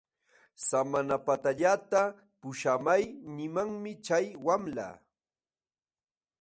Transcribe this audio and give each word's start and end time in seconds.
Samanapatallata 0.67 2.01
puśhamay 2.41 3.03
nimanmi 3.35 3.91
chay 4.05 4.25
wamla. 4.45 4.87